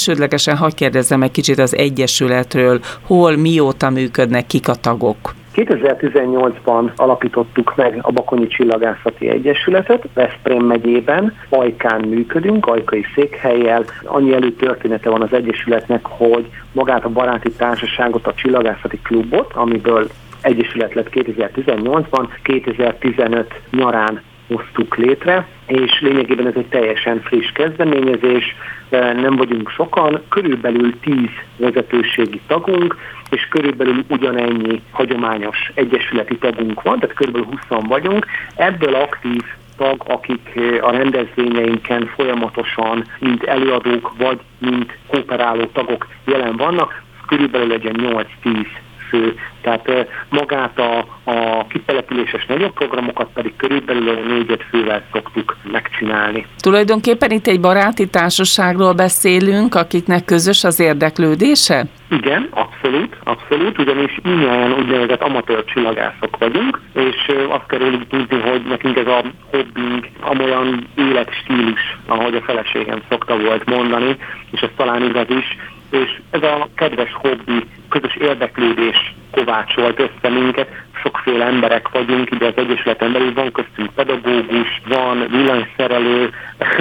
elsődlegesen 0.48 0.56
hagyj 0.56 0.74
kérdezzem 0.74 1.22
egy 1.22 1.30
kicsit 1.30 1.58
az 1.58 1.76
Egyesületről, 1.76 2.80
hol, 3.02 3.36
mióta 3.36 3.90
működnek, 3.90 4.46
kik 4.46 4.68
a 4.68 4.74
tagok? 4.74 5.34
2018-ban 5.54 6.94
alapítottuk 6.96 7.76
meg 7.76 7.98
a 8.02 8.12
Bakonyi 8.12 8.46
Csillagászati 8.46 9.28
Egyesületet, 9.28 10.04
Veszprém 10.14 10.64
megyében, 10.64 11.32
Ajkán 11.48 12.00
működünk, 12.00 12.66
ajkai 12.66 13.04
székhelyjel. 13.14 13.84
Annyi 14.04 14.34
előtörténete 14.34 15.10
van 15.10 15.22
az 15.22 15.32
Egyesületnek, 15.32 16.06
hogy 16.06 16.46
magát 16.72 17.04
a 17.04 17.08
baráti 17.08 17.50
társaságot, 17.50 18.26
a 18.26 18.34
Csillagászati 18.34 18.98
Klubot, 19.02 19.52
amiből 19.54 20.08
Egyesület 20.40 20.94
lett 20.94 21.08
2018-ban, 21.12 22.26
2015 22.42 23.60
nyarán 23.70 24.22
hoztuk 24.48 24.96
létre, 24.96 25.46
és 25.66 26.00
lényegében 26.00 26.46
ez 26.46 26.54
egy 26.56 26.66
teljesen 26.66 27.20
friss 27.20 27.52
kezdeményezés, 27.52 28.56
nem 28.90 29.36
vagyunk 29.36 29.70
sokan, 29.70 30.22
körülbelül 30.28 31.00
10 31.00 31.14
vezetőségi 31.56 32.40
tagunk, 32.46 32.96
és 33.30 33.48
körülbelül 33.48 34.04
ugyanennyi 34.08 34.82
hagyományos 34.90 35.70
egyesületi 35.74 36.36
tagunk 36.36 36.82
van, 36.82 36.98
tehát 36.98 37.16
körülbelül 37.16 37.48
20 37.68 37.86
vagyunk. 37.88 38.26
Ebből 38.56 38.94
aktív 38.94 39.42
tag, 39.76 40.02
akik 40.06 40.60
a 40.80 40.90
rendezvényeinken 40.90 42.10
folyamatosan, 42.16 43.04
mint 43.18 43.44
előadók, 43.44 44.12
vagy 44.18 44.38
mint 44.58 44.96
kooperáló 45.06 45.64
tagok 45.64 46.06
jelen 46.24 46.56
vannak, 46.56 47.02
körülbelül 47.26 47.68
legyen 47.68 47.96
8-10 48.44 48.66
fő. 49.08 49.34
Tehát 49.60 49.88
magát 50.28 50.78
a, 50.78 50.98
a 51.24 51.66
kitelepüléses 51.68 52.46
nagyobb 52.46 52.72
programokat 52.72 53.28
pedig 53.34 53.56
körülbelül 53.56 54.08
a 54.08 54.28
négy 54.28 54.64
fővel 54.70 55.02
szoktuk 55.12 55.56
megcsinálni. 55.72 56.46
Tulajdonképpen 56.60 57.30
itt 57.30 57.46
egy 57.46 57.60
baráti 57.60 58.06
társaságról 58.06 58.92
beszélünk, 58.92 59.74
akiknek 59.74 60.24
közös 60.24 60.64
az 60.64 60.80
érdeklődése? 60.80 61.86
Igen, 62.10 62.48
abszolút, 62.50 63.16
abszolút, 63.24 63.78
ugyanis 63.78 64.18
mindjárt 64.22 64.78
úgynevezett 64.78 65.22
amatőr 65.22 65.64
csillagászok 65.64 66.36
vagyunk, 66.38 66.80
és 66.94 67.16
azt 67.48 67.66
kell 67.66 67.78
róluk 67.78 68.08
tudni, 68.08 68.40
hogy 68.40 68.62
nekünk 68.62 68.96
ez 68.96 69.06
a 69.06 69.22
hobbing 69.50 70.08
amolyan 70.20 70.86
életstílus, 70.94 71.96
ahogy 72.06 72.34
a 72.34 72.42
feleségem 72.42 73.02
szokta 73.08 73.38
volt 73.38 73.64
mondani, 73.64 74.16
és 74.50 74.60
ez 74.60 74.70
talán 74.76 75.02
igaz 75.02 75.26
is, 75.28 75.56
és 75.90 76.20
ez 76.30 76.42
a 76.42 76.68
kedves 76.74 77.12
hobbi, 77.12 77.66
közös 77.88 78.16
érdeklődés 78.16 79.14
kovácsolt 79.30 80.00
össze 80.00 80.34
minket. 80.34 80.68
Sokféle 81.02 81.44
emberek 81.44 81.88
vagyunk, 81.88 82.30
ide 82.30 82.46
az 82.46 82.56
Egyesületen 82.56 83.12
belül. 83.12 83.34
Van 83.34 83.52
köztünk 83.52 83.94
pedagógus, 83.94 84.80
van 84.88 85.26
villanyszerelő, 85.30 86.30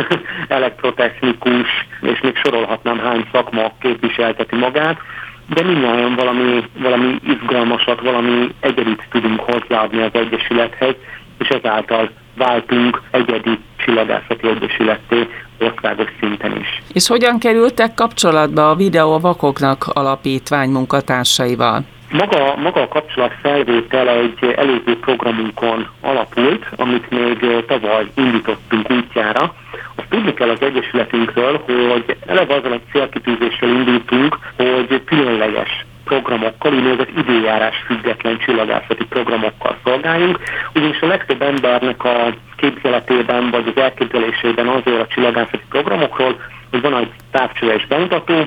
elektrotechnikus, 0.47 1.67
és 2.01 2.21
még 2.21 2.35
sorolhatnám 2.35 2.99
hány 2.99 3.27
szakma 3.31 3.71
képviselteti 3.79 4.55
magát, 4.55 4.99
de 5.47 5.63
mindjárt 5.63 6.15
valami, 6.15 6.63
valami 6.77 7.19
izgalmasat, 7.23 8.01
valami 8.01 8.55
egyerit 8.59 9.07
tudunk 9.09 9.39
hozzáadni 9.39 10.01
az 10.01 10.13
Egyesülethez, 10.13 10.95
és 11.39 11.47
ezáltal 11.47 12.09
váltunk 12.35 13.01
egyedi 13.11 13.59
csillagászati 13.77 14.47
egyesületté 14.47 15.27
országos 15.59 16.09
szinten 16.19 16.57
is. 16.59 16.81
És 16.93 17.07
hogyan 17.07 17.39
kerültek 17.39 17.93
kapcsolatba 17.93 18.69
a 18.69 18.75
Videó 18.75 19.19
Vakoknak 19.19 19.85
alapítvány 19.93 20.69
munkatársaival? 20.69 21.83
Maga, 22.11 22.55
maga 22.55 22.81
a 22.81 22.87
kapcsolat 22.87 23.33
felvétel 23.41 24.09
egy 24.09 24.53
előző 24.55 24.99
programunkon 24.99 25.87
alapult, 26.01 26.65
amit 26.75 27.09
még 27.09 27.65
tavaly 27.65 28.07
indítottunk 28.15 28.91
útjára. 28.91 29.55
Azt 29.95 30.07
tudni 30.09 30.33
kell 30.33 30.49
az 30.49 30.61
Egyesületünkről, 30.61 31.61
hogy 31.65 32.17
eleve 32.25 32.53
azon 32.55 32.71
egy 32.71 32.83
célkitűzéssel 32.91 33.69
indultunk, 33.69 34.37
hogy 34.55 35.03
különleges 35.05 35.85
programokkal, 36.07 36.73
úgynevezett 36.73 37.17
időjárás 37.17 37.75
független 37.85 38.37
csillagászati 38.37 39.05
programokkal 39.05 39.77
szolgáljunk, 39.83 40.39
ugyanis 40.75 41.01
a 41.01 41.07
legtöbb 41.07 41.41
embernek 41.41 42.03
a 42.03 42.33
képzeletében 42.55 43.49
vagy 43.51 43.67
az 43.75 43.81
elképzelésében 43.81 44.67
azért 44.67 45.01
a 45.01 45.07
csillagászati 45.07 45.63
programokról, 45.69 46.39
hogy 46.71 46.81
van 46.81 46.97
egy 46.97 47.11
távcsöves 47.31 47.87
bemutató, 47.87 48.45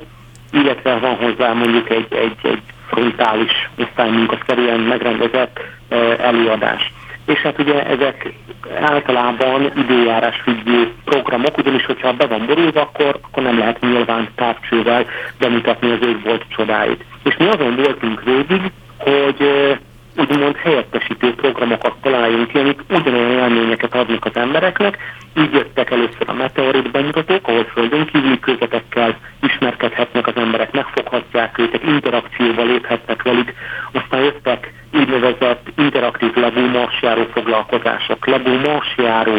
illetve 0.52 0.98
van 0.98 1.16
hozzá 1.16 1.52
mondjuk 1.52 1.90
egy, 1.90 2.06
egy, 2.10 2.36
egy 2.42 2.62
frontális 2.88 3.68
osztálymunkaszerűen 3.78 4.80
megrendezett 4.80 5.60
előadás. 6.18 6.92
És 7.32 7.40
hát 7.40 7.58
ugye 7.58 7.86
ezek 7.86 8.32
általában 8.80 9.72
időjárás 9.76 10.40
függő 10.40 10.92
programok, 11.04 11.58
ugyanis 11.58 11.86
hogyha 11.86 12.12
be 12.12 12.26
van 12.26 12.46
borulva, 12.46 12.80
akkor, 12.80 13.18
akkor 13.22 13.42
nem 13.42 13.58
lehet 13.58 13.80
nyilván 13.80 14.28
távcsővel 14.34 15.06
bemutatni 15.38 15.90
az 15.90 16.06
égbolt 16.06 16.44
csodáit. 16.48 17.04
És 17.24 17.36
mi 17.36 17.48
azon 17.48 17.76
voltunk 17.76 18.22
végig, 18.24 18.62
hogy 18.98 19.42
úgymond 20.20 20.56
helyettesítő 20.56 21.34
programokat 21.34 21.94
találjunk 22.02 22.48
ki, 22.48 22.58
amik 22.58 22.80
ugyanolyan 22.90 23.30
élményeket 23.30 23.94
adnak 23.94 24.24
az 24.24 24.36
embereknek. 24.36 24.98
Így 25.36 25.52
jöttek 25.52 25.90
először 25.90 26.24
a 26.26 26.32
meteorit 26.32 26.90
bemutatók, 26.90 27.48
ahol 27.48 27.64
földön 27.64 28.06
kívüli 28.06 28.38
közvetekkel 28.38 29.18
ismerkedhetnek 29.42 30.26
az 30.26 30.36
emberek, 30.36 30.72
megfoghatják 30.72 31.58
őket, 31.58 31.82
interakcióba 31.84 32.62
léphetnek 32.62 33.22
velük. 33.22 33.52
Aztán 33.92 34.20
jöttek 34.20 34.72
úgynevezett 34.92 35.66
interaktív 35.76 36.34
Lego 36.34 36.66
marsjáró 36.66 37.22
foglalkozások, 37.32 38.26
Lego 38.26 38.58
marsjáró 38.58 39.36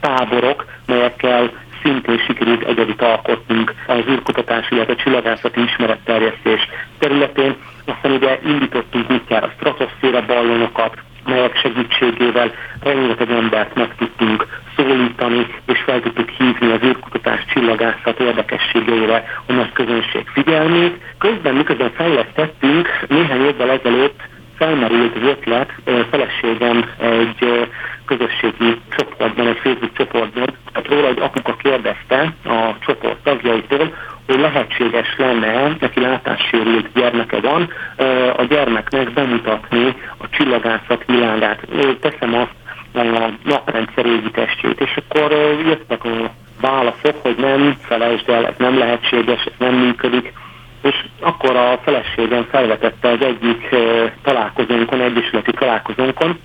táborok, 0.00 0.64
melyekkel 0.86 1.50
szintén 1.82 2.18
sikerült 2.18 2.64
egyedik 2.64 3.02
alkotnunk 3.02 3.74
az 3.86 4.04
űrkutatás, 4.08 4.70
illetve 4.70 4.94
csillagászati 4.94 5.62
ismeretterjesztés 5.62 6.68
területén. 6.98 7.56
Aztán 7.86 8.12
ugye 8.12 8.38
indítottunk 8.44 9.10
útjára 9.10 9.50
stratoszféra 9.56 10.26
ballonokat, 10.26 10.96
melyek 11.24 11.56
segítségével 11.56 12.52
rengeteg 12.82 13.30
embert 13.30 13.74
meg 13.74 13.94
tudtunk 13.98 14.46
szólítani, 14.76 15.46
és 15.66 15.78
fel 15.78 16.00
tudtuk 16.00 16.28
hívni 16.28 16.72
az 16.72 16.82
űrkutatás 16.82 17.44
csillagászat 17.52 18.20
érdekességeire 18.20 19.24
a 19.46 19.52
nagy 19.52 19.72
közönség 19.72 20.28
figyelmét. 20.32 20.96
Közben, 21.18 21.54
miközben 21.54 21.90
fejlesztettünk, 21.90 22.88
néhány 23.08 23.44
évvel 23.44 23.70
ezelőtt 23.70 24.20
felmerült 24.58 25.16
az 25.16 25.22
ötlet, 25.22 25.72
feleségem 26.10 26.90
egy 26.98 27.68
közösségi 28.06 28.80
csoportban, 28.96 29.46
egy 29.46 29.58
Facebook 29.62 29.92
csoportban, 29.92 30.46
tehát 30.72 30.88
róla 30.88 31.06
egy 31.06 31.20
apuka 31.20 31.56
kérdezte 31.56 32.34
a 32.44 32.78
csoport 32.80 33.22
tagjaitól, 33.22 33.94
hogy 34.26 34.40
lehetséges 34.40 35.14
lenne, 35.16 35.76
neki 35.80 36.00
látássérült 36.00 36.92
gyermeke 36.94 37.40
van, 37.40 37.72
a 38.36 38.42
gyermeknek 38.42 39.12
bemutatni 39.12 39.94
a 40.18 40.28
csillagászat 40.30 41.04
világát. 41.06 41.60
Teszem 42.00 42.34
azt 42.34 42.54
a 42.94 43.30
naprendszer 43.44 44.06
égi 44.06 44.30
testjét, 44.30 44.80
és 44.80 44.96
akkor 44.96 45.32
jöttek 45.66 46.04
a 46.04 46.30
válaszok, 46.60 47.22
hogy 47.22 47.36
nem, 47.36 47.76
felejtsd 47.80 48.28
el, 48.28 48.46
ez 48.46 48.54
nem 48.58 48.78
lehetséges, 48.78 49.44
ez 49.44 49.52
nem 49.58 49.74
működik, 49.74 50.32
és 50.82 51.04
akkor 51.20 51.56
a 51.56 51.78
feleségem 51.82 52.46
felvetette 52.50 53.08
az 53.08 53.22
egyik 53.24 53.68
találkozónkon, 54.22 55.00
egyesületi 55.00 55.52
találkozónkon, 55.94 56.38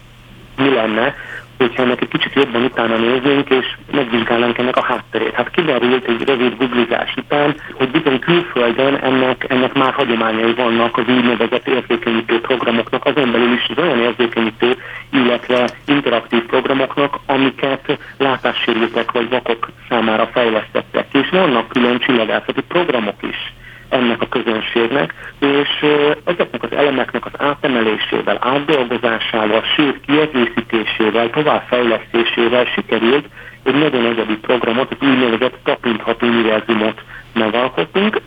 mi 0.58 0.70
lenne, 0.74 1.16
hogyha 1.58 1.84
ennek 1.84 2.02
egy 2.02 2.08
kicsit 2.08 2.34
jobban 2.34 2.64
utána 2.64 2.98
néznénk, 2.98 3.50
és 3.50 3.66
megvizsgálnánk 3.92 4.58
ennek 4.58 4.78
a 4.78 4.84
hátterét. 4.84 5.34
Hát 5.34 5.50
kiderült 5.50 6.06
egy 6.08 6.24
rövid 6.24 6.58
googlizás 6.58 7.14
után, 7.16 7.56
hogy 7.74 7.92
bizony 7.92 8.20
külföldön 8.20 8.96
ennek, 8.96 9.46
ennek 9.50 9.74
már 9.74 9.94
hagyományai 9.94 10.54
vannak 10.54 10.98
az 10.98 11.04
úgynevezett 11.08 11.68
érzékenyítő 11.68 12.42
programoknak, 12.42 13.06
azon 13.06 13.32
belül 13.32 13.54
is 13.54 13.66
az 13.76 13.84
olyan 13.84 14.00
érzékenyítő, 14.00 14.78
illetve 15.12 15.70
interaktív 15.86 16.46
programoknak, 16.46 17.20
amiket 17.26 17.98
látássérültek 18.18 19.12
vagy 19.12 19.30
vakok 19.30 19.68
számára 19.90 20.28
fejlesztettek. 20.28 21.08
És 21.12 21.30
vannak 21.30 21.68
külön 21.68 22.00
csillagászati 22.00 22.62
programok 22.62 23.16
is 23.22 23.54
ennek 23.90 24.22
a 24.22 24.28
közönségnek, 24.28 25.14
és 25.40 25.86
ezeknek 26.24 26.64
az 26.64 26.72
elemeknek 26.72 27.26
az 27.26 27.32
átemelésével, 27.38 28.38
átdolgozásával, 28.42 29.64
sőt 29.76 30.00
kiegészítésével, 30.06 31.30
továbbfejlesztésével 31.30 32.66
sikerült 32.66 33.26
egy 33.64 33.76
nagyon 33.76 34.06
egyedi 34.06 34.38
programot, 34.38 34.92
az 35.00 35.08
úgynevezett 35.08 35.58
tapintható 35.64 36.28
univerzumot 36.28 37.02
megalkotunk. 37.34 38.22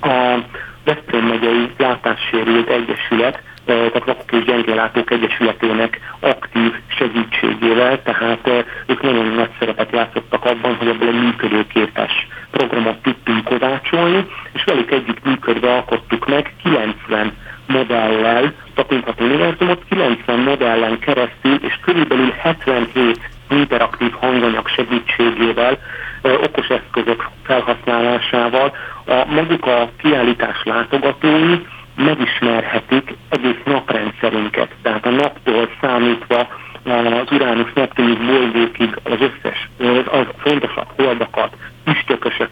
A 0.00 0.38
Veszprém 0.84 1.26
megyei 1.26 1.70
látássérült 1.76 2.68
egyesület 2.68 3.42
tehát 3.64 4.04
Vakok 4.04 4.32
és 4.32 4.44
Gyengélátók 4.44 5.10
Egyesületének 5.10 6.00
aktív 6.20 6.72
segítségével, 6.86 8.02
tehát 8.02 8.64
ők 8.86 9.02
nagyon 9.02 9.26
nagy 9.26 9.50
szerepet 9.58 9.92
játszottak 9.92 10.44
abban, 10.44 10.76
hogy 10.76 10.88
ebből 10.88 11.08
egy 11.08 11.22
működőképes 11.22 12.26
programot 12.50 13.02
tudtunk 13.02 13.44
kovácsolni, 13.44 14.26
és 14.52 14.64
velük 14.64 14.90
együtt 14.90 15.24
működve 15.24 15.72
alkottuk 15.72 16.26
meg 16.26 16.54
90 16.62 17.32
modellel, 17.66 18.52
tapintható 18.74 19.24
univerzumot, 19.24 19.82
90 19.88 20.38
modellen 20.38 20.98
keresztül, 20.98 21.54
és 21.62 21.78
körülbelül 21.84 22.30
77 22.30 23.20
interaktív 23.50 24.12
hanganyag 24.20 24.68
segítségével, 24.68 25.78
okos 26.22 26.68
eszközök 26.68 27.28
felhasználásával 27.42 28.76
a 29.06 29.24
maguk 29.24 29.66
a 29.66 29.90
kiállítás 29.96 30.62
látogatói 30.64 31.58
megismerhetik 31.96 33.14
egész 33.28 33.62
naprendszerünket, 33.64 34.68
tehát 34.82 35.06
a 35.06 35.10
naptól 35.10 35.68
számítva 35.80 36.48
az 36.84 37.30
Uránusz 37.30 37.72
Neptunus 37.74 38.18
bolygókig 38.18 38.98
az 39.02 39.18
összes, 39.20 39.68
az 40.10 40.26
fontosabb 40.36 40.88
holdakat, 40.96 41.56
üstökösöket, 41.86 42.43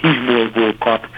kisbolygókat, 0.00 1.08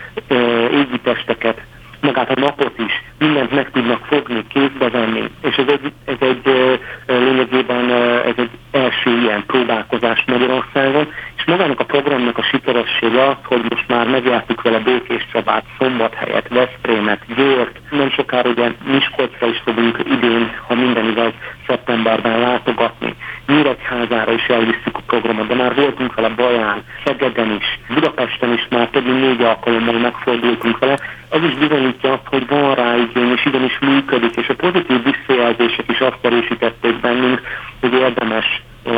égitesteket, 0.73 1.61
magát 2.00 2.30
a 2.30 2.40
napot 2.40 2.78
is, 2.78 3.02
mindent 3.19 3.52
meg 3.52 3.71
tudnak 3.71 4.04
fogni, 4.04 4.45
kézbe 4.49 4.88
venni, 4.88 5.30
és 5.42 5.57
ez 5.57 5.66
egy, 5.69 5.92
ez 6.04 6.16
egy 6.19 6.78
lényegében 7.07 7.90
ez 8.26 8.35
egy 8.37 8.50
első 8.71 9.11
ilyen 9.21 9.45
próbálkozás 9.47 10.25
Magyarországon, 10.26 11.09
és 11.37 11.45
magának 11.45 11.80
a 11.80 11.85
programnak 11.85 12.38
a 12.38 12.42
sikeressége 12.42 13.28
az, 13.28 13.37
hogy 13.45 13.62
most 13.69 13.88
már 13.88 14.09
megjártuk 14.09 14.62
vele 14.62 14.78
Békés 14.78 15.26
Csabát, 15.33 15.64
Szombathelyet, 15.78 16.49
Veszprémet, 16.49 17.21
Győrt, 17.37 17.80
nem 17.90 18.11
sokára 18.11 18.50
ugye 18.50 18.73
Miskolcra 18.85 19.47
is 19.47 19.61
fogunk 19.64 19.99
idén, 20.04 20.50
ha 20.66 20.75
minden 20.75 21.09
igaz, 21.09 21.33
szeptemberben 21.66 22.38
látogatni. 22.40 23.14
Nyíregyházára 23.47 24.33
is 24.33 24.47
elviszük 24.47 24.97
a 24.97 25.00
programot, 25.07 25.47
de 25.47 25.54
már 25.54 25.75
voltunk 25.75 26.14
vele 26.14 26.28
Baján, 26.28 26.83
Szegeden 27.04 27.57
is, 27.61 27.78
Budapesten 27.95 28.52
is 28.52 28.66
már 28.71 28.88
több 28.88 29.04
mint 29.04 29.21
négy 29.21 29.42
alkalommal 29.42 29.99
megfordultunk 29.99 30.78
vele. 30.78 30.99
Ez 31.30 31.42
is 31.42 31.54
bizonyítja 31.54 32.12
azt, 32.12 32.26
hogy 32.26 32.47
van 32.49 32.75
rá 32.75 32.97
igény, 32.97 33.33
és 33.33 33.47
igenis 33.47 33.78
működik, 33.78 34.37
és 34.37 34.49
a 34.49 34.54
pozitív 34.54 35.02
visszajelzések 35.02 35.85
is 35.88 35.99
azt 35.99 36.19
erősítették 36.21 37.00
bennünk, 37.00 37.40
hogy 37.80 37.95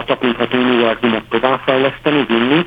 a 0.02 0.04
tapintható 0.04 0.59
univerzumot 0.59 1.23
továbbfejleszteni, 1.28 2.25
vinni, 2.28 2.66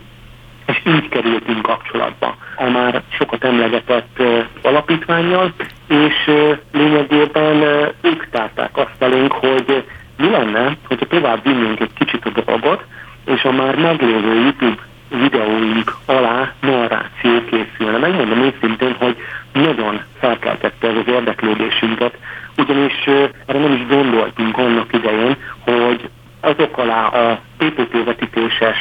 és 0.65 0.82
így 0.86 1.10
kerültünk 1.10 1.62
kapcsolatba 1.62 2.36
a 2.56 2.70
már 2.70 3.01
sokat 3.10 3.44
emlegetett 3.44 4.22
alapítványjal, 4.62 5.54
és 5.88 6.32
lényegében 6.72 7.56
ők 8.01 8.30
tárták 8.30 8.77
azt 8.77 8.96
elénk, 9.00 9.32
hogy 9.32 9.84
mi 10.18 10.30
lenne, 10.30 10.77
hogyha 10.88 11.06
tovább 11.06 11.44
vinnénk 11.44 11.80
egy 11.80 11.94
kicsit 11.94 12.25
a 12.25 12.42
dolgot, 12.46 12.84
és 13.25 13.44
a 13.44 13.51
már 13.51 13.75
meglévő 13.75 14.34
YouTube 14.34 14.82
videóink 15.10 15.96
alá 16.06 16.54
narráció 16.62 17.44
készülne. 17.50 17.98
Megmondom 17.98 18.39
őszintén, 18.39 18.96
hogy 19.00 19.15
nagyon 19.54 20.01
felkeltette 20.20 20.88
ez 20.88 20.96
az 20.96 21.08
érdeklődésünket, 21.13 22.18
ugyanis 22.58 23.06
erre 23.46 23.60
nem 23.60 23.74
is 23.74 23.88
gondoltunk 23.88 24.58
annak 24.58 24.94
idején, 24.94 25.36
hogy 25.60 26.10
azok 26.46 26.78
alá 26.78 27.06
a 27.06 27.40
PPT 27.58 28.04
vetítéses 28.04 28.78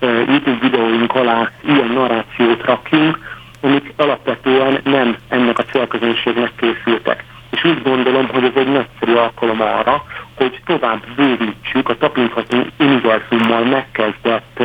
YouTube 0.00 0.58
videóink 0.60 1.14
alá 1.14 1.50
ilyen 1.64 1.88
narrációt 1.88 2.64
rakjunk, 2.64 3.18
amik 3.60 3.92
alapvetően 3.96 4.80
nem 4.84 5.16
ennek 5.28 5.58
a 5.58 5.64
célközönségnek 5.64 6.52
készültek. 6.56 7.24
És 7.50 7.64
úgy 7.64 7.82
gondolom, 7.82 8.28
hogy 8.28 8.44
ez 8.44 8.52
egy 8.54 8.72
nagyszerű 8.72 9.14
alkalom 9.14 9.60
arra, 9.60 10.04
hogy 10.34 10.60
tovább 10.66 11.04
bővítsük 11.16 11.88
a 11.88 11.96
tapintható 11.96 12.66
univerzummal 12.78 13.64
megkezdett 13.64 14.62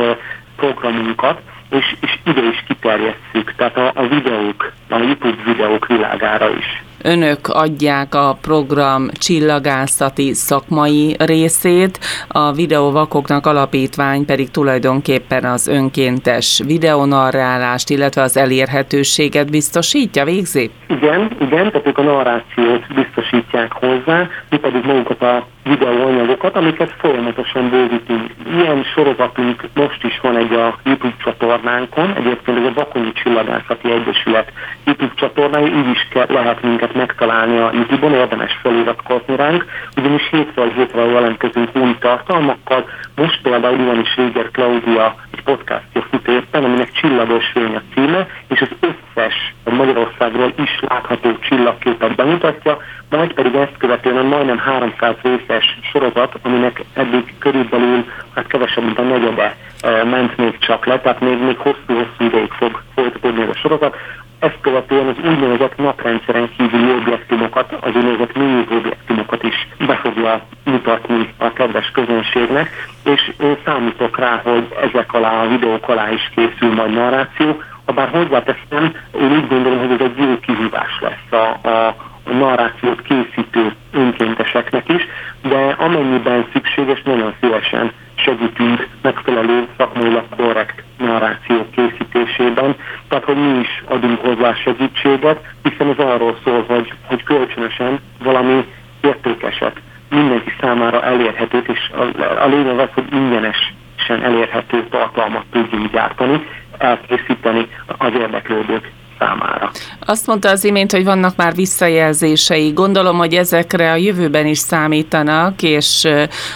programunkat, 0.56 1.40
és, 1.70 1.96
és 2.00 2.18
ide 2.24 2.42
is 2.42 2.64
kiterjesszük, 2.66 3.54
tehát 3.56 3.76
a, 3.76 3.90
a 3.94 4.06
videók, 4.06 4.72
a 4.94 4.98
YouTube 4.98 5.42
videók 5.44 5.86
világára 5.86 6.50
is 6.56 6.82
önök 7.04 7.48
adják 7.48 8.14
a 8.14 8.38
program 8.42 9.08
csillagászati 9.12 10.32
szakmai 10.32 11.16
részét, 11.18 11.98
a 12.28 12.52
videóvakoknak 12.52 13.46
alapítvány 13.46 14.24
pedig 14.24 14.50
tulajdonképpen 14.50 15.44
az 15.44 15.68
önkéntes 15.68 16.62
videonarrálást, 16.66 17.90
illetve 17.90 18.22
az 18.22 18.36
elérhetőséget 18.36 19.50
biztosítja, 19.50 20.24
végzi? 20.24 20.70
Igen, 20.86 21.30
igen, 21.40 21.70
tehát 21.70 21.86
ők 21.86 21.98
a 21.98 22.02
narrációt 22.02 22.94
biztosítják 22.94 23.72
hozzá, 23.72 24.28
mi 24.50 24.56
pedig 24.56 24.84
magukat 24.84 25.22
a 25.22 25.46
videóanyagokat, 25.64 26.56
amiket 26.56 26.94
folyamatosan 26.98 27.70
bővítünk. 27.70 28.30
Ilyen 28.56 28.84
sorozatunk 28.94 29.68
most 29.74 30.04
is 30.04 30.20
van 30.22 30.36
egy 30.36 30.52
a 30.52 30.78
YouTube 30.84 31.14
csatornánkon, 31.44 32.14
egyébként 32.16 32.58
ez 32.58 32.64
a 32.64 32.72
Bakonyi 32.74 33.12
Csillagászati 33.12 33.90
Egyesület 33.90 34.52
YouTube 34.84 35.12
csatornája, 35.14 35.66
így 35.66 35.88
is 35.88 36.08
kell, 36.10 36.26
lehet 36.28 36.62
minket 36.62 36.94
megtalálni 36.94 37.58
a 37.58 37.70
YouTube-on, 37.72 38.12
érdemes 38.12 38.58
feliratkozni 38.62 39.36
ránk, 39.36 39.64
ugyanis 39.96 40.28
hétről 40.30 40.72
hétre 40.76 41.04
jelentkezünk 41.04 41.68
új 41.76 41.96
tartalmakkal, 41.98 42.84
most 43.16 43.42
például 43.42 43.84
van 43.84 44.00
is 44.00 44.16
Réger 44.16 44.50
Claudia 44.50 45.14
egy 45.32 45.42
podcastja 45.42 46.02
fut 46.10 46.28
éppen, 46.28 46.64
aminek 46.64 46.92
Csillagos 46.92 47.46
fény 47.52 47.74
a 47.74 47.82
címe, 47.94 48.26
és 48.48 48.60
az 48.60 48.68
összes 48.80 49.54
Magyarországról 49.64 50.52
is 50.56 50.80
látható 50.80 51.38
csillagképet 51.38 52.14
bemutatja, 52.14 52.78
majd 53.10 53.32
pedig 53.32 53.54
ezt 53.54 53.76
követően 53.78 54.24
majdnem 54.24 54.58
300 54.58 55.14
részes 55.22 55.78
sorozat, 55.92 56.34
aminek 56.42 56.84
eddig 56.94 57.34
körülbelül 57.38 58.04
hát 58.34 58.46
kevesebb, 58.46 58.84
mint 58.84 58.98
a 58.98 59.02
negyede 59.02 59.56
ment 60.04 60.36
még 60.36 60.58
csak 60.58 60.86
le, 60.86 61.00
tehát 61.00 61.20
még, 61.20 61.42
még 61.42 61.58
hosszú-hosszú 61.58 62.24
ideig 62.24 62.50
fog 62.52 62.82
folytatódni 62.94 63.42
a 63.42 63.54
sorozat. 63.54 63.96
Ezt 64.38 64.58
követően 64.60 65.06
az 65.06 65.30
úgynevezett 65.30 65.76
naprendszeren 65.76 66.50
kívüli 66.56 66.92
objektumokat, 66.92 67.72
az 67.80 67.94
úgynevezett 67.94 68.36
mini 68.36 68.66
objektumokat 68.70 69.42
is 69.42 69.66
be 69.86 69.94
fogja 69.96 70.40
mutatni 70.64 71.34
a 71.38 71.52
kedves 71.52 71.90
közönségnek, 71.90 72.70
és 73.04 73.32
én 73.40 73.56
számítok 73.64 74.18
rá, 74.18 74.40
hogy 74.44 74.66
ezek 74.82 75.12
alá, 75.12 75.42
a 75.42 75.48
videók 75.48 75.88
alá 75.88 76.10
is 76.10 76.30
készül 76.34 76.74
majd 76.74 76.92
narráció, 76.92 77.62
ha 77.84 77.92
bár 77.92 78.08
hozzáteszem, 78.08 78.94
én 79.20 79.32
úgy 79.32 79.48
gondolom, 79.48 79.78
hogy 79.78 79.90
ez 79.90 80.06
egy 80.06 80.18
jó 80.18 80.38
kihívás 80.38 81.00
lesz 81.00 81.40
a, 81.40 81.68
a, 81.68 81.96
narrációt 82.32 83.02
készítő 83.02 83.72
önkénteseknek 83.92 84.88
is, 84.88 85.06
de 85.42 85.74
amennyiben 85.78 86.46
szükséges, 86.52 87.02
nagyon 87.02 87.34
szívesen 87.40 87.92
segítünk 88.24 88.88
megfelelő 89.02 89.68
szakmailag 89.76 90.24
korrekt 90.36 90.82
narrációk 90.98 91.70
készítésében, 91.70 92.76
tehát 93.08 93.24
hogy 93.24 93.36
mi 93.36 93.58
is 93.58 93.82
adunk 93.84 94.20
hozzá 94.20 94.54
segítséget, 94.54 95.40
hiszen 95.62 95.88
ez 95.88 95.98
arról 95.98 96.36
szól, 96.44 96.64
hogy, 96.68 96.92
hogy 97.06 97.22
kölcsönösen 97.22 98.00
valami 98.22 98.64
értékeset 99.00 99.80
mindenki 100.10 100.52
számára 100.60 101.02
elérhetőt, 101.02 101.68
és 101.68 101.90
a, 101.92 102.22
a 102.42 102.46
lényeg 102.46 102.78
az, 102.78 102.88
hogy 102.94 103.12
ingyenesen 103.12 104.22
elérhető 104.22 104.86
tartalmat 104.90 105.44
tudjunk 105.50 105.92
gyártani, 105.92 106.46
elkészíteni 106.78 107.68
az 107.98 108.12
érdeklődők 108.18 108.90
számára. 109.18 109.70
Azt 110.00 110.26
mondta 110.26 110.48
az 110.50 110.64
imént, 110.64 110.92
hogy 110.92 111.04
vannak 111.04 111.36
már 111.36 111.54
visszajelzései. 111.54 112.70
Gondolom, 112.70 113.16
hogy 113.16 113.34
ezekre 113.34 113.90
a 113.90 113.96
jövőben 113.96 114.46
is 114.46 114.58
számítanak, 114.58 115.62
és 115.62 116.08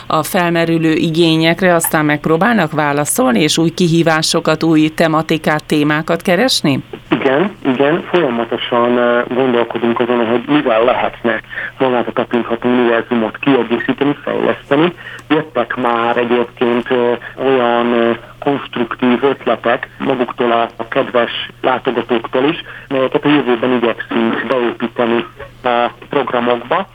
a 0.07 0.23
felmerülő 0.23 0.93
igényekre 0.93 1.75
aztán 1.75 2.05
megpróbálnak 2.05 2.73
válaszolni, 2.73 3.41
és 3.41 3.59
új 3.59 3.71
kihívásokat, 3.71 4.63
új 4.63 4.89
tematikát, 4.89 5.65
témákat 5.65 6.23
keresni? 6.23 6.83
Igen, 7.11 7.57
igen, 7.65 8.03
folyamatosan 8.13 9.25
gondolkodunk 9.29 10.01
azon, 10.01 10.27
hogy 10.27 10.45
mivel 10.47 10.85
lehetne 10.85 11.41
magát 11.79 12.07
a 12.07 12.13
tapintható 12.13 12.69
univerzumot 12.69 13.39
kiegészíteni, 13.39 14.17
fejleszteni. 14.23 14.93
Jöttek 15.29 15.77
már 15.77 16.17
egyébként 16.17 16.89
olyan 17.37 18.19
konstruktív 18.39 19.23
ötletek 19.25 19.89
maguktól 19.99 20.53
a, 20.53 20.69
kedves 20.89 21.51
látogatóktól 21.61 22.45
is, 22.45 22.65
melyeket 22.89 23.25
a 23.25 23.29
jövőben 23.29 23.73
igyekszünk 23.73 24.47
beépíteni 24.49 25.25
a 25.63 25.91
programokba. 26.09 26.87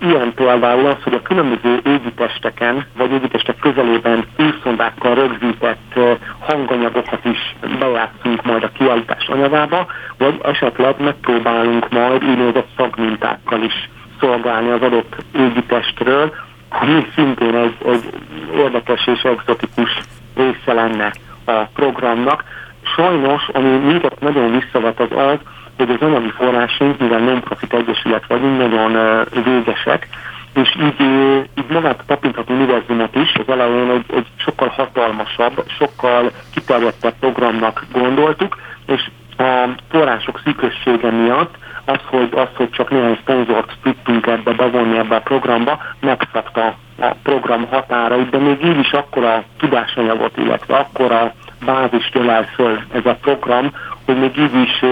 Ilyen 0.00 0.34
például 0.34 0.86
az, 0.86 1.02
hogy 1.02 1.14
a 1.14 1.22
különböző 1.22 1.80
égitesteken, 1.84 2.86
vagy 2.96 3.12
égitestek 3.12 3.56
közelében 3.58 4.24
űrszondákkal 4.40 5.14
rögzített 5.14 5.98
hanganyagokat 6.38 7.24
is 7.24 7.56
bejátszunk 7.78 8.44
majd 8.44 8.62
a 8.62 8.70
kiállítás 8.72 9.26
anyagába, 9.28 9.86
vagy 10.18 10.40
esetleg 10.42 10.94
megpróbálunk 10.98 11.88
majd 11.88 12.24
úgynevezett 12.24 12.68
szagmintákkal 12.76 13.62
is 13.62 13.88
szolgálni 14.20 14.70
az 14.70 14.82
adott 14.82 15.16
égitestről, 15.34 16.34
ami 16.68 17.06
szintén 17.14 17.54
egy, 17.54 17.76
egy 17.86 18.10
érdekes 18.56 19.06
és 19.06 19.22
egzotikus 19.22 20.00
része 20.36 20.72
lenne 20.72 21.12
a 21.44 21.52
programnak. 21.74 22.44
Sajnos, 22.96 23.48
ami 23.52 23.68
minket 23.68 24.20
nagyon 24.20 24.58
visszavet 24.58 25.00
az 25.00 25.10
az, 25.10 25.38
hogy 25.78 25.90
az 25.90 26.00
anyagi 26.00 26.30
forrásunk, 26.30 26.98
mivel 26.98 27.18
non-profit 27.18 27.72
egyesület 27.74 28.26
vagyunk, 28.26 28.58
nagyon 28.58 29.24
végesek, 29.44 30.08
és 30.54 30.76
így, 30.80 31.00
így 31.58 31.70
magát 31.70 32.00
a 32.00 32.04
tapintható 32.06 32.54
univerzumot 32.54 33.14
is 33.14 33.34
az 33.34 33.48
elején 33.48 33.90
egy, 33.90 34.16
egy 34.16 34.26
sokkal 34.36 34.68
hatalmasabb, 34.68 35.64
sokkal 35.78 36.30
kiterjedtebb 36.54 37.14
programnak 37.20 37.84
gondoltuk, 37.92 38.56
és 38.86 39.10
a 39.38 39.68
források 39.90 40.40
szűkössége 40.44 41.10
miatt 41.10 41.54
az, 41.84 42.00
hogy, 42.04 42.28
az, 42.34 42.48
hogy 42.54 42.70
csak 42.70 42.90
néhány 42.90 43.18
szponzort 43.20 43.72
tudtunk 43.82 44.26
ebbe 44.26 44.52
bevonni 44.52 44.98
ebbe 44.98 45.16
a 45.16 45.20
programba, 45.20 45.78
megszabta 46.00 46.76
a 47.00 47.14
program 47.22 47.66
határait, 47.70 48.30
de 48.30 48.38
még 48.38 48.64
így 48.64 48.78
is 48.78 48.92
akkor 48.92 49.24
a 49.24 49.44
tudásanyagot, 49.58 50.36
illetve 50.36 50.76
akkor 50.76 51.12
a 51.12 51.32
bázist 51.64 52.14
ölel 52.14 52.44
föl 52.54 52.80
ez 52.92 53.06
a 53.06 53.18
program, 53.20 53.70
hogy 54.04 54.18
még 54.18 54.38
így 54.38 54.54
is 54.54 54.84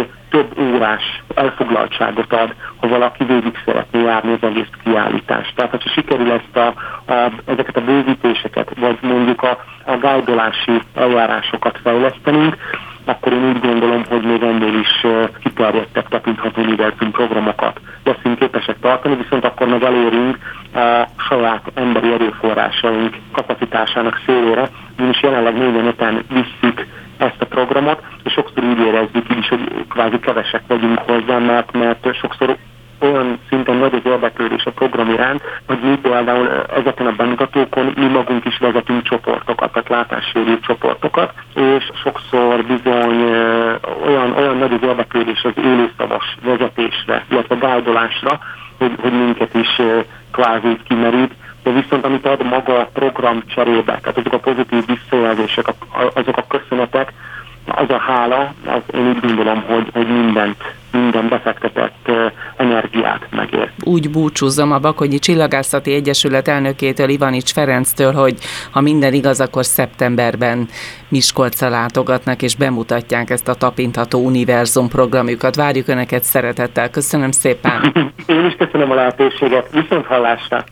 órás 0.76 1.22
elfoglaltságot 1.34 2.32
ad, 2.32 2.54
ha 2.76 2.88
valaki 2.88 3.24
végig 3.24 3.62
szeretné 3.64 4.02
járni 4.02 4.32
az 4.32 4.48
egész 4.48 4.70
kiállítást. 4.84 5.54
Tehát, 5.54 5.70
ha 5.70 5.90
sikerül 5.94 6.30
ezt 6.30 6.56
a, 6.56 6.66
a, 7.12 7.32
ezeket 7.44 7.76
a 7.76 7.84
bővítéseket, 7.84 8.70
vagy 8.78 8.98
mondjuk 9.00 9.42
a, 9.42 9.58
a 9.84 9.96
gájdolási 9.98 10.80
eljárásokat 10.94 11.78
fejlesztenünk, 11.82 12.56
akkor 13.04 13.32
én 13.32 13.48
úgy 13.48 13.60
gondolom, 13.60 14.02
hogy 14.08 14.22
még 14.22 14.42
ennél 14.42 14.78
is 14.78 15.06
kiterjedtebb 15.42 16.08
tekintható 16.08 16.62
univerzum 16.62 17.10
programokat 17.10 17.80
leszünk 18.04 18.38
képesek 18.38 18.76
tartani, 18.80 19.16
viszont 19.16 19.44
akkor 19.44 19.68
meg 19.68 19.82
elérünk 19.82 20.38
a 20.74 21.08
saját 21.28 21.62
emberi 21.74 22.12
erőforrásaink 22.12 23.16
kapacitásának 23.32 24.20
szélére, 24.26 24.68
ugyanis 24.98 25.22
jelenleg 25.22 25.58
minden 25.58 25.86
öten 25.86 26.24
visszük 26.28 26.86
ezt 27.18 27.40
a 27.40 27.46
programot, 27.46 28.02
és 28.24 28.32
sokszor 28.32 28.64
úgy 28.64 28.78
érezzük 28.78 29.25
is, 29.36 29.48
hogy 29.48 29.86
kvázi 29.88 30.18
kevesek 30.18 30.62
vagyunk 30.66 30.98
hozzá, 30.98 31.38
mert, 31.38 31.72
mert 31.72 32.14
sokszor 32.14 32.56
olyan 32.98 33.38
szinten 33.48 33.76
nagy 33.76 33.94
az 33.94 34.10
érdeklődés 34.10 34.64
a 34.64 34.70
program 34.70 35.10
iránt, 35.10 35.42
hogy 35.66 35.78
mi 35.82 35.98
például 36.02 36.48
ezeken 36.76 37.06
a 37.06 37.12
bemutatókon 37.12 37.92
mi 37.96 38.06
magunk 38.06 38.44
is 38.44 38.58
vezetünk 38.58 39.02
csoportokat, 39.02 39.72
tehát 39.72 39.88
látássérült 39.88 40.64
csoportokat, 40.64 41.32
és 41.54 41.90
sokszor 42.02 42.64
bizony 42.64 43.22
olyan, 44.06 44.32
olyan 44.36 44.56
nagy 44.56 44.72
az 44.72 44.82
érdeklődés 44.82 45.42
az 45.42 45.64
élőszavas 45.64 46.36
vezetésre, 46.42 47.24
illetve 47.30 47.54
gájdolásra, 47.54 48.38
hogy, 48.78 48.92
hogy 49.00 49.12
minket 49.12 49.54
is 49.54 49.82
kvázi 50.32 50.78
kimerít, 50.88 51.34
de 51.62 51.70
viszont 51.72 52.04
amit 52.04 52.26
ad 52.26 52.42
maga 52.42 52.78
a 52.78 52.90
program 52.92 53.42
cserébe, 53.46 53.98
tehát 54.00 54.18
azok 54.18 54.32
a 54.32 54.38
pozitív 54.38 54.84
visszajelzések, 54.86 55.66
azok 56.14 56.36
a 56.36 56.46
köszönetek, 56.48 57.12
az 57.66 57.90
a 57.90 57.98
hála, 57.98 58.54
az 58.66 58.82
én 58.94 59.06
úgy 59.06 59.20
gondolom, 59.20 59.62
hogy, 59.62 59.88
hogy 59.92 60.06
mindent, 60.06 60.56
minden 60.92 61.28
befektetett 61.28 62.10
energiát 62.56 63.26
megér. 63.30 63.70
Úgy 63.84 64.10
búcsúzom 64.10 64.72
a 64.72 64.78
Bakonyi 64.78 65.18
Csillagászati 65.18 65.94
Egyesület 65.94 66.48
elnökétől, 66.48 67.08
Ivanics 67.08 67.52
Ferenctől, 67.52 68.12
hogy 68.12 68.38
ha 68.70 68.80
minden 68.80 69.12
igaz, 69.12 69.40
akkor 69.40 69.64
szeptemberben 69.64 70.68
Miskolcra 71.08 71.68
látogatnak 71.68 72.42
és 72.42 72.56
bemutatják 72.56 73.30
ezt 73.30 73.48
a 73.48 73.54
tapintható 73.54 74.24
univerzum 74.24 74.88
programjukat. 74.88 75.56
Várjuk 75.56 75.88
Önöket 75.88 76.22
szeretettel. 76.22 76.90
Köszönöm 76.90 77.30
szépen. 77.30 77.92
Én 78.26 78.44
is 78.44 78.54
köszönöm 78.58 78.90
a 78.90 78.94
lehetőséget. 78.94 79.68
Viszont 79.72 80.06
hallásra. 80.06 80.64